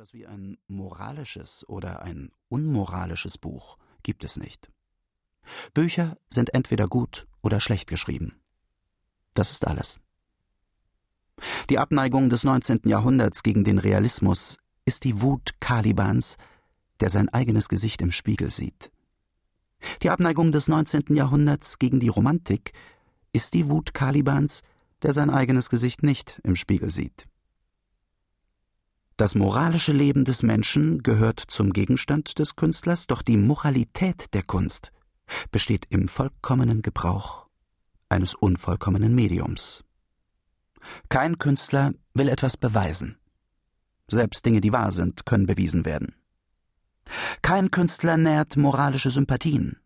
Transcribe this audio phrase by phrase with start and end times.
[0.00, 4.70] etwas wie ein moralisches oder ein unmoralisches Buch gibt es nicht.
[5.74, 8.40] Bücher sind entweder gut oder schlecht geschrieben.
[9.34, 10.00] Das ist alles.
[11.68, 12.80] Die Abneigung des 19.
[12.86, 16.38] Jahrhunderts gegen den Realismus ist die Wut Kalibans,
[17.00, 18.90] der sein eigenes Gesicht im Spiegel sieht.
[20.02, 21.14] Die Abneigung des 19.
[21.14, 22.72] Jahrhunderts gegen die Romantik
[23.34, 24.62] ist die Wut Kalibans,
[25.02, 27.26] der sein eigenes Gesicht nicht im Spiegel sieht.
[29.20, 34.92] Das moralische Leben des Menschen gehört zum Gegenstand des Künstlers, doch die Moralität der Kunst
[35.50, 37.46] besteht im vollkommenen Gebrauch
[38.08, 39.84] eines unvollkommenen Mediums.
[41.10, 43.18] Kein Künstler will etwas beweisen.
[44.08, 46.14] Selbst Dinge, die wahr sind, können bewiesen werden.
[47.42, 49.76] Kein Künstler nährt moralische Sympathien.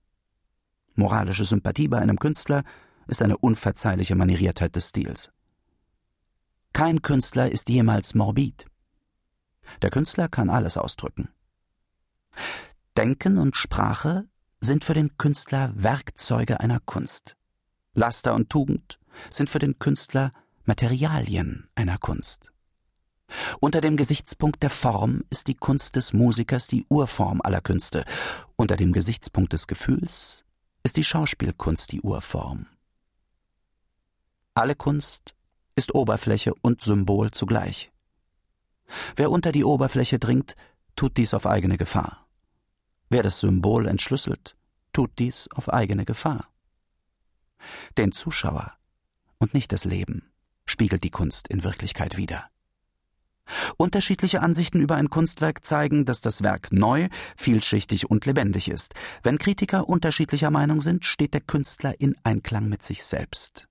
[0.95, 2.63] Moralische Sympathie bei einem Künstler
[3.09, 5.33] ist eine unverzeihliche Manieriertheit des Stils.
[6.73, 8.67] Kein Künstler ist jemals morbid.
[9.83, 11.29] Der Künstler kann alles ausdrücken.
[12.97, 14.27] Denken und Sprache
[14.61, 17.37] sind für den Künstler Werkzeuge einer Kunst.
[17.95, 18.99] Laster und Tugend
[19.31, 20.33] sind für den Künstler
[20.65, 22.51] Materialien einer Kunst.
[23.61, 28.05] Unter dem Gesichtspunkt der Form ist die Kunst des Musikers die Urform aller Künste,
[28.57, 30.45] unter dem Gesichtspunkt des Gefühls
[30.83, 32.67] ist die Schauspielkunst die Urform.
[34.55, 35.35] Alle Kunst
[35.75, 37.91] ist Oberfläche und Symbol zugleich.
[39.17, 40.57] Wer unter die Oberfläche dringt,
[40.97, 42.27] tut dies auf eigene Gefahr.
[43.09, 44.57] Wer das Symbol entschlüsselt,
[44.93, 46.49] tut dies auf eigene Gefahr.
[47.97, 48.73] Den Zuschauer
[49.39, 50.31] und nicht das Leben
[50.67, 52.49] spiegelt die Kunst in Wirklichkeit wider.
[53.77, 58.95] Unterschiedliche Ansichten über ein Kunstwerk zeigen, dass das Werk neu, vielschichtig und lebendig ist.
[59.23, 63.69] Wenn Kritiker unterschiedlicher Meinung sind, steht der Künstler in Einklang mit sich selbst.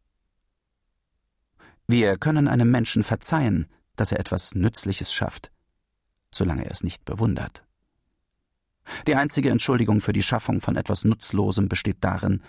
[1.87, 5.51] Wir können einem Menschen verzeihen, dass er etwas Nützliches schafft,
[6.31, 7.65] solange er es nicht bewundert.
[9.07, 12.43] Die einzige Entschuldigung für die Schaffung von etwas Nutzlosem besteht darin,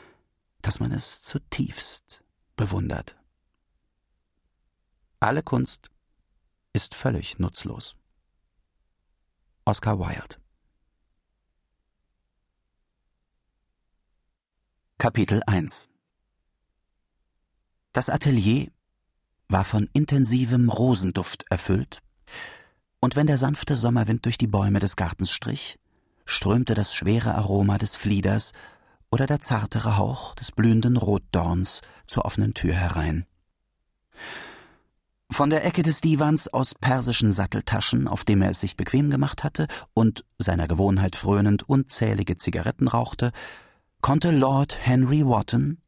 [0.62, 2.22] dass man es zutiefst
[2.56, 3.16] bewundert.
[5.20, 5.90] Alle Kunst
[6.72, 7.96] ist völlig nutzlos.
[9.64, 10.36] Oscar Wilde
[14.98, 15.88] Kapitel 1
[17.92, 18.70] Das Atelier
[19.48, 22.00] war von intensivem Rosenduft erfüllt,
[23.00, 25.78] und wenn der sanfte Sommerwind durch die Bäume des Gartens strich,
[26.24, 28.54] strömte das schwere Aroma des Flieders
[29.10, 33.26] oder der zartere Hauch des blühenden Rotdorns zur offenen Tür herein.
[35.30, 39.44] Von der Ecke des Divans aus persischen Satteltaschen, auf dem er es sich bequem gemacht
[39.44, 43.32] hatte und seiner Gewohnheit frönend unzählige Zigaretten rauchte,
[44.00, 45.78] konnte Lord Henry Wotton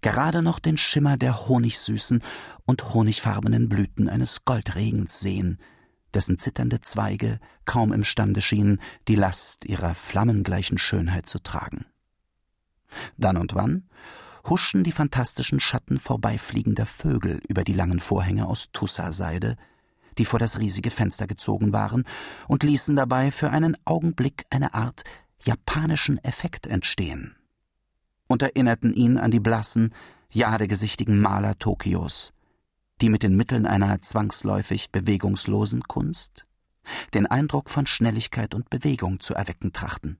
[0.00, 2.22] gerade noch den Schimmer der honigsüßen
[2.64, 5.58] und honigfarbenen Blüten eines Goldregens sehen,
[6.14, 11.86] dessen zitternde Zweige kaum imstande schienen, die Last ihrer flammengleichen Schönheit zu tragen.
[13.16, 13.88] Dann und wann
[14.48, 19.56] huschen die fantastischen Schatten vorbeifliegender Vögel über die langen Vorhänge aus Tussaseide,
[20.16, 22.04] die vor das riesige Fenster gezogen waren,
[22.48, 25.04] und ließen dabei für einen Augenblick eine Art
[25.44, 27.37] japanischen Effekt entstehen
[28.28, 29.92] und erinnerten ihn an die blassen,
[30.30, 32.32] jadegesichtigen Maler Tokios,
[33.00, 36.46] die mit den Mitteln einer zwangsläufig bewegungslosen Kunst
[37.14, 40.18] den Eindruck von Schnelligkeit und Bewegung zu erwecken trachten.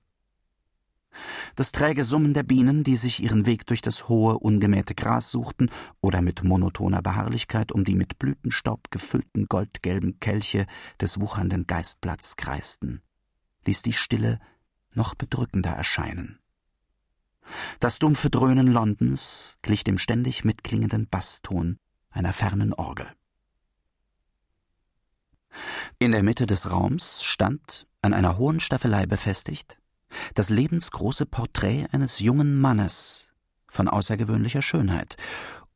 [1.55, 5.69] Das träge Summen der Bienen, die sich ihren Weg durch das hohe, ungemähte Gras suchten
[6.01, 10.67] oder mit monotoner Beharrlichkeit um die mit Blütenstaub gefüllten goldgelben Kelche
[11.01, 13.01] des wuchernden Geistblatts kreisten,
[13.65, 14.39] ließ die Stille
[14.93, 16.38] noch bedrückender erscheinen.
[17.79, 21.77] Das dumpfe Dröhnen Londons glich dem ständig mitklingenden Basston
[22.11, 23.07] einer fernen Orgel.
[25.97, 29.79] In der Mitte des Raums stand, an einer hohen Staffelei befestigt,
[30.33, 33.31] das lebensgroße Porträt eines jungen Mannes
[33.67, 35.17] von außergewöhnlicher Schönheit,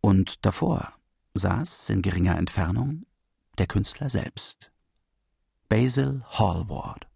[0.02, 0.94] und davor
[1.34, 3.06] saß in geringer Entfernung
[3.58, 4.72] der Künstler selbst,
[5.70, 7.08] Basil Hallward,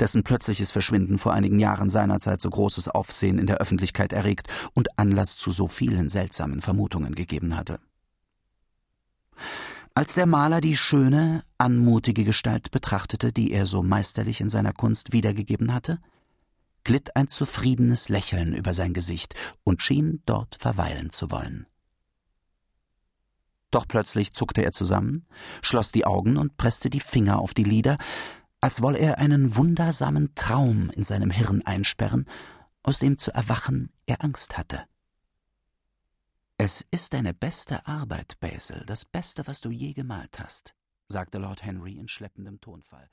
[0.00, 4.98] dessen plötzliches Verschwinden vor einigen Jahren seinerzeit so großes Aufsehen in der Öffentlichkeit erregt und
[4.98, 7.78] Anlass zu so vielen seltsamen Vermutungen gegeben hatte.
[9.94, 15.12] Als der Maler die schöne, anmutige Gestalt betrachtete, die er so meisterlich in seiner Kunst
[15.12, 15.98] wiedergegeben hatte,
[16.84, 19.34] glitt ein zufriedenes Lächeln über sein Gesicht
[19.64, 21.66] und schien dort verweilen zu wollen.
[23.70, 25.26] Doch plötzlich zuckte er zusammen,
[25.60, 27.98] schloss die Augen und presste die Finger auf die Lider,
[28.60, 32.26] als wolle er einen wundersamen Traum in seinem Hirn einsperren,
[32.82, 34.84] aus dem zu erwachen er Angst hatte.
[36.56, 40.74] Es ist deine beste Arbeit, Basil, das Beste, was du je gemalt hast,
[41.06, 43.08] sagte Lord Henry in schleppendem Tonfall.